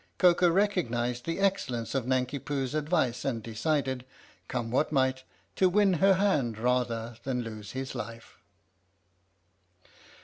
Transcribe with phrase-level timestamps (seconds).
[0.17, 4.03] Koko recognized the excellence of Nanki Poo's advice and decided,
[4.47, 5.23] come what might,
[5.57, 8.39] to win her hand rather than lose his life.